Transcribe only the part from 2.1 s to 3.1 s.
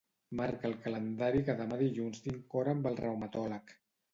tinc hora amb el